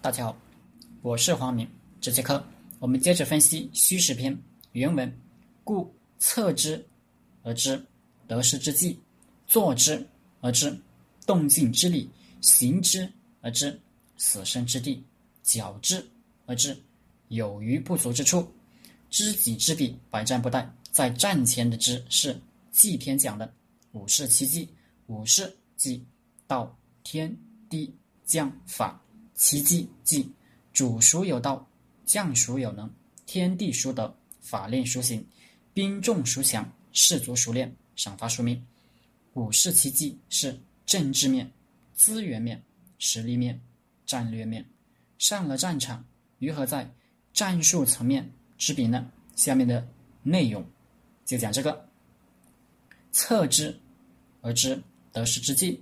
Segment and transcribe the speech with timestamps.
[0.00, 0.38] 大家好，
[1.02, 1.68] 我是黄明。
[2.00, 2.42] 这节课
[2.78, 4.36] 我们接着分析虚实篇
[4.70, 5.12] 原文。
[5.64, 6.82] 故测之
[7.42, 7.84] 而知
[8.28, 8.96] 得失之计，
[9.48, 10.06] 坐之
[10.40, 10.80] 而知
[11.26, 12.08] 动静之理，
[12.40, 13.78] 行之而知
[14.16, 15.02] 死生之地，
[15.42, 16.08] 矫之
[16.46, 16.76] 而知
[17.26, 18.48] 有余不足之处。
[19.10, 20.64] 知己知彼，百战不殆。
[20.92, 22.40] 在战前的知是
[22.70, 23.52] 纪篇讲的
[23.92, 24.68] 五世七纪，
[25.06, 26.06] 五世即
[26.46, 26.72] 道、
[27.02, 27.36] 天、
[27.68, 27.92] 地、
[28.24, 29.02] 将、法。
[29.38, 30.28] 其迹即
[30.72, 31.64] 主孰有道，
[32.04, 32.90] 将孰有能，
[33.24, 35.24] 天地孰得，法令孰行，
[35.72, 38.60] 兵众孰强，士卒孰练，赏罚孰明。
[39.34, 41.48] 五世其迹是政治面、
[41.94, 42.60] 资源面、
[42.98, 43.58] 实力面、
[44.04, 44.68] 战略面。
[45.18, 46.04] 上了战场，
[46.40, 46.90] 如何在
[47.32, 48.28] 战术层面
[48.58, 49.08] 知彼呢？
[49.36, 49.86] 下面的
[50.24, 50.66] 内容
[51.24, 51.88] 就讲这个。
[53.12, 53.78] 测之
[54.40, 55.80] 而知得失之计。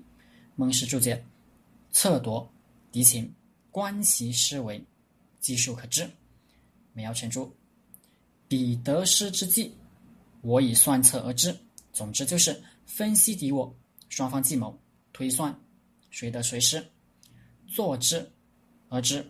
[0.57, 1.25] 孟氏注解：
[1.91, 2.47] 测夺
[2.93, 3.33] 敌情。
[3.77, 4.83] 观其思维，
[5.39, 6.11] 计数可知。
[6.95, 7.55] 没要成注。
[8.49, 9.71] 彼得失之计，
[10.41, 11.55] 我以算策而知。
[11.93, 13.71] 总之就是分析敌我，
[14.09, 14.75] 双方计谋，
[15.13, 15.55] 推算
[16.09, 16.83] 谁得谁失。
[17.67, 18.27] 坐之
[18.89, 19.23] 而知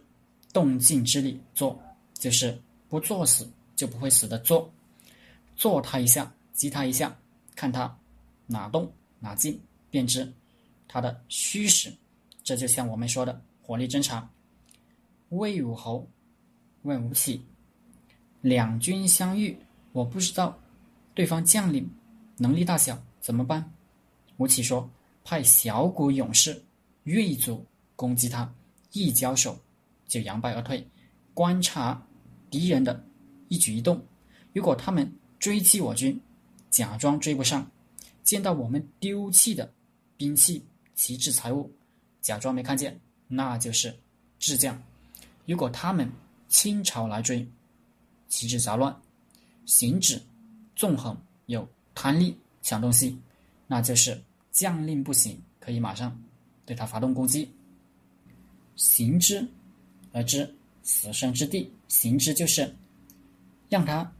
[0.52, 1.40] 动静之力。
[1.52, 1.76] 坐
[2.14, 2.56] 就是
[2.88, 4.72] 不作死就不会死的坐。
[5.56, 7.18] 坐他一下，击他一下，
[7.56, 7.98] 看他
[8.46, 8.88] 哪动
[9.18, 9.60] 哪静，
[9.90, 10.32] 便知
[10.86, 11.92] 他的虚实。
[12.44, 14.30] 这就像我们说的火力侦察。
[15.30, 16.08] 魏武侯
[16.82, 17.42] 问吴起
[18.42, 19.58] ：“两军相遇，
[19.92, 20.56] 我不知道
[21.14, 21.90] 对方将领
[22.36, 23.72] 能力大小，怎么办？”
[24.38, 24.88] 吴起说
[25.24, 26.62] ：“派小股勇士
[27.02, 27.66] 锐卒
[27.96, 28.54] 攻击他，
[28.92, 29.58] 一交手
[30.06, 30.86] 就扬败而退。
[31.34, 32.00] 观察
[32.48, 33.04] 敌人的
[33.48, 34.00] 一举一动，
[34.52, 36.20] 如果他们追击我军，
[36.70, 37.62] 假装追不上；
[38.22, 39.72] 见到我们丢弃的
[40.16, 41.74] 兵器、旗帜、财物，
[42.22, 43.92] 假装没看见，那就是
[44.38, 44.80] 智将。”
[45.46, 46.10] 如果他们
[46.48, 47.48] 倾巢来追，
[48.28, 48.94] 旗帜杂乱，
[49.64, 50.20] 行止
[50.74, 51.16] 纵横，
[51.46, 53.16] 有贪利抢东西，
[53.68, 54.20] 那就是
[54.50, 56.20] 将令不行，可以马上
[56.64, 57.48] 对他发动攻击。
[58.74, 59.46] 行之
[60.12, 62.74] 而知死生之地，行之就是
[63.68, 64.12] 让他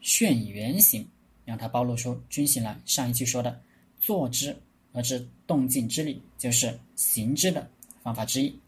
[0.00, 1.06] 现原形，
[1.44, 2.80] 让他暴露出军形来。
[2.86, 3.60] 上一句说的
[4.00, 4.56] 坐之
[4.92, 7.70] 而知动静之理，就是行之的
[8.02, 8.58] 方法之一。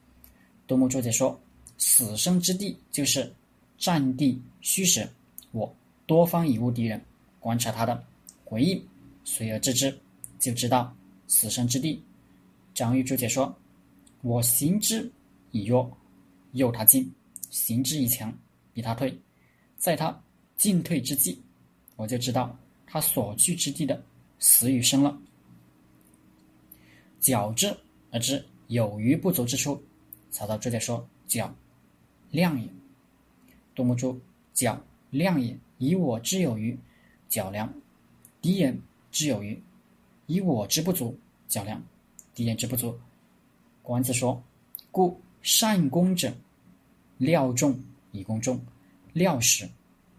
[0.66, 1.40] 杜牧注解说。
[1.76, 3.32] 死生之地就是
[3.78, 5.08] 战地虚实，
[5.52, 5.74] 我
[6.06, 7.04] 多方以误敌人，
[7.40, 8.02] 观察他的
[8.44, 8.82] 回应，
[9.24, 9.96] 随而知之，
[10.38, 10.94] 就知道
[11.26, 12.02] 死生之地。
[12.72, 13.54] 张玉注解说
[14.22, 15.10] ：“我行之
[15.50, 15.90] 以弱，
[16.52, 17.04] 诱他进；
[17.50, 18.32] 行之以强，
[18.72, 19.16] 逼他退。
[19.76, 20.18] 在他
[20.56, 21.40] 进退之际，
[21.96, 24.02] 我就知道他所居之地的
[24.38, 25.16] 死与生了。
[27.20, 27.76] 矫之
[28.10, 29.82] 而知有余不足之处。”
[30.30, 31.52] 曹操注解说：“矫。”
[32.34, 32.68] 量也，
[33.76, 34.20] 杜牧注：
[34.52, 34.76] 较
[35.10, 36.76] 量也，以我之有余，
[37.28, 37.68] 较量；
[38.42, 38.76] 敌人
[39.12, 39.62] 之有余，
[40.26, 41.78] 以我之不足，较量；
[42.34, 42.98] 敌人之不足。
[43.82, 44.42] 管子说：
[44.90, 46.34] 故善攻者，
[47.18, 47.80] 料众
[48.10, 48.60] 以攻众，
[49.12, 49.70] 料实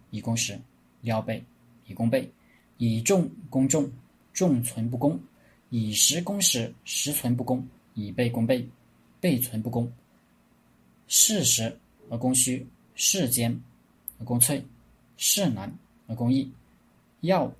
[0.10, 0.58] 以攻实，
[1.02, 1.44] 料备
[1.86, 2.32] 以攻备，
[2.78, 3.92] 以众攻众，
[4.32, 5.20] 众存不攻；
[5.70, 7.62] 以实攻实，实存不攻；
[7.94, 8.66] 以备攻备，
[9.20, 9.92] 备存不攻。
[11.10, 11.78] 事实。
[12.10, 13.60] 而攻虚，势坚
[14.20, 14.64] 而攻脆，
[15.18, 15.72] 势难
[16.08, 16.52] 而攻易。
[17.22, 17.52] 要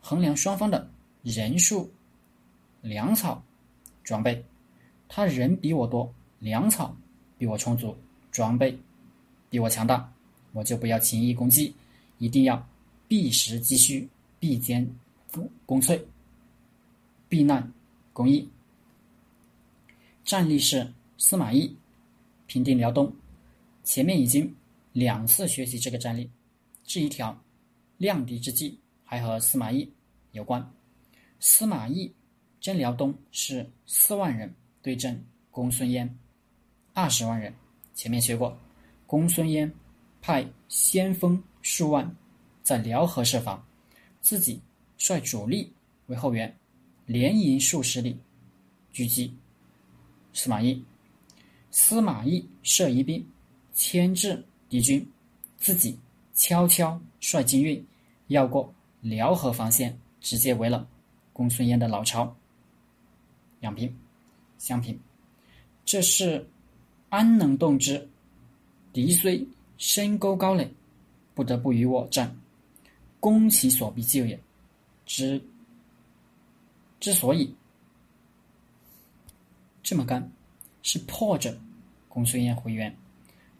[0.00, 0.90] 衡量双方的
[1.22, 1.90] 人数、
[2.82, 3.42] 粮草、
[4.02, 4.44] 装备。
[5.08, 6.96] 他人比我多，粮草
[7.36, 7.96] 比我充足，
[8.30, 8.78] 装备
[9.48, 10.12] 比我强大，
[10.52, 11.74] 我就不要轻易攻击，
[12.18, 12.68] 一定要
[13.08, 14.88] 避实击虚，避坚
[15.66, 16.04] 攻脆，
[17.28, 17.72] 避难
[18.12, 18.48] 攻易。
[20.24, 21.74] 战例是司马懿
[22.46, 23.12] 平定辽东。
[23.82, 24.54] 前面已经
[24.92, 26.30] 两次学习这个战例，
[26.84, 27.36] 这一条
[27.96, 29.90] 量敌之计还和司马懿
[30.32, 30.64] 有关。
[31.40, 32.12] 司马懿
[32.60, 36.18] 征辽东是四万人对阵公孙渊
[36.92, 37.52] 二十万人。
[37.94, 38.56] 前面学过，
[39.06, 39.70] 公孙渊
[40.20, 42.16] 派先锋数万
[42.62, 43.66] 在辽河设防，
[44.20, 44.60] 自己
[44.98, 45.72] 率主力
[46.06, 46.54] 为后援，
[47.06, 48.16] 连营数十里
[48.92, 49.34] 狙击
[50.32, 50.84] 司马懿。
[51.70, 53.26] 司马懿设疑兵。
[53.80, 55.10] 牵制敌军，
[55.56, 55.98] 自己
[56.34, 57.82] 悄悄率精锐
[58.28, 60.86] 绕过辽河防线，直接围了
[61.32, 62.36] 公孙渊的老巢。
[63.58, 63.90] 两平，
[64.58, 65.00] 相平，
[65.86, 66.46] 这是
[67.08, 68.06] 安能动之？
[68.92, 69.48] 敌虽
[69.78, 70.70] 深沟高垒，
[71.34, 72.38] 不得不与我战，
[73.18, 74.38] 攻其所必救也。
[75.06, 75.42] 之
[77.00, 77.54] 之所以
[79.82, 80.30] 这么干，
[80.82, 81.58] 是迫着
[82.10, 82.94] 公孙渊回援，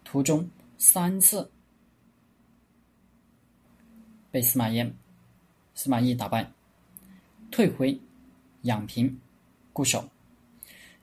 [0.04, 0.48] 途中
[0.78, 1.50] 三次
[4.30, 4.92] 被司马炎、
[5.74, 6.50] 司马懿打败，
[7.50, 7.98] 退回
[8.62, 9.20] 养平
[9.72, 10.08] 固守。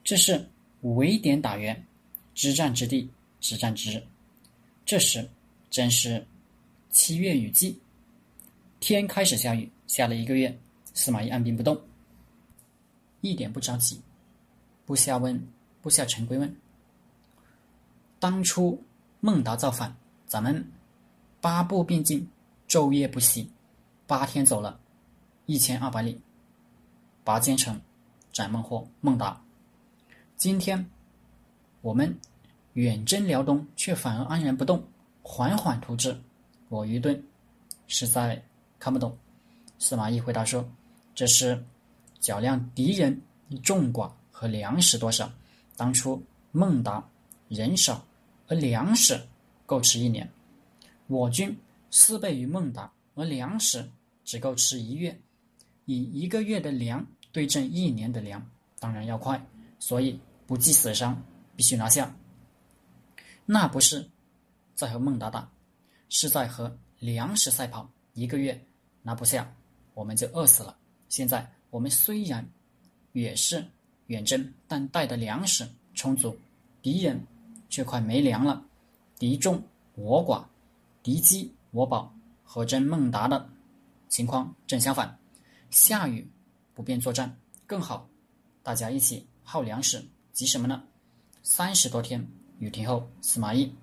[0.04, 0.50] 这是
[0.82, 1.86] 围点打援，
[2.34, 3.10] 之战之地，
[3.40, 4.04] 之战之日。
[4.86, 5.30] 这时
[5.70, 6.26] 正是
[6.90, 7.78] 七月雨季，
[8.80, 10.58] 天开始下雨，下了一个月，
[10.94, 11.80] 司马懿按兵不动，
[13.22, 14.02] 一点不着急。
[14.86, 15.46] 部下问，
[15.82, 16.56] 部下陈规问
[18.20, 18.84] ：“当初
[19.20, 20.72] 孟达造反，咱们
[21.40, 22.28] 八步并进，
[22.68, 23.50] 昼夜不息，
[24.06, 24.80] 八天走了
[25.46, 26.22] 一千二百里，
[27.24, 27.80] 拔剑城，
[28.32, 29.42] 斩孟获、孟达。
[30.36, 30.90] 今天
[31.82, 32.18] 我们
[32.74, 34.84] 远征辽东，却反而安然不动，
[35.22, 36.20] 缓缓图之。
[36.70, 37.24] 我愚钝，
[37.88, 38.44] 实在
[38.80, 39.18] 看不懂。”
[39.80, 40.68] 司马懿回答说
[41.14, 41.64] ：“这是
[42.20, 43.22] 较量敌人
[43.64, 45.28] 众寡。”和粮食多少？
[45.76, 46.22] 当初
[46.52, 47.04] 孟达
[47.48, 48.06] 人少，
[48.48, 49.20] 而粮食
[49.66, 50.30] 够吃一年。
[51.08, 51.56] 我军
[51.92, 53.90] 四倍于孟达，而粮食
[54.24, 55.18] 只够吃一月。
[55.86, 58.46] 以一个月的粮对阵一年的粮，
[58.80, 59.42] 当然要快。
[59.80, 61.22] 所以不计死伤，
[61.56, 62.14] 必须拿下。
[63.46, 64.10] 那不是
[64.76, 65.50] 在和孟达打，
[66.10, 67.90] 是在和粮食赛跑。
[68.14, 68.60] 一个月
[69.02, 69.54] 拿不下，
[69.94, 70.78] 我们就饿死了。
[71.10, 72.48] 现在我们虽然
[73.14, 73.66] 也是。
[74.08, 76.34] 远征，但带的粮食充足，
[76.82, 77.22] 敌人
[77.70, 78.66] 却快没粮了。
[79.18, 79.62] 敌众
[79.96, 80.46] 我寡，
[81.02, 83.50] 敌饥我饱，和征孟达的
[84.10, 85.18] 情况正相反。
[85.70, 86.28] 下雨
[86.74, 88.08] 不便作战，更好，
[88.64, 90.04] 大家一起耗粮食，
[90.34, 90.84] 急什么呢？
[91.44, 92.26] 三十多天
[92.60, 93.74] 雨停后，司马懿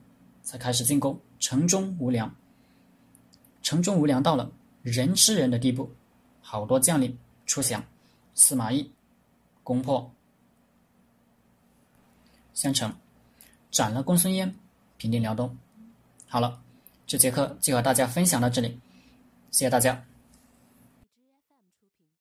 [0.43, 2.35] 才开始进攻，城中无粮。
[3.63, 4.51] 城中无粮到了
[4.83, 5.91] 人吃人的地步，
[6.41, 7.85] 好多将领出降，
[8.35, 8.91] 司马懿。
[9.63, 10.13] 攻破
[12.53, 12.95] 襄城，
[13.75, 14.55] 斩了公孙渊，
[14.97, 15.59] 平定辽东。
[16.29, 16.61] 好了，
[17.09, 18.79] 这节课就和大家分享到这里，
[19.51, 20.05] 谢谢大家。